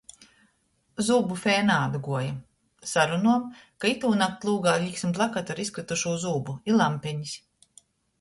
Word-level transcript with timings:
Zūbu 1.07 1.35
feja 1.41 1.65
naatguoja. 1.65 2.31
Sarunuojom, 2.91 3.43
ka 3.85 3.91
itūnakt 3.91 4.47
lūgā 4.49 4.73
liksi 4.85 5.11
plakatu 5.19 5.55
ar 5.57 5.61
izkrytušū 5.65 6.15
zūbu 6.25 6.57
i 6.73 6.79
lampenis. 6.79 7.37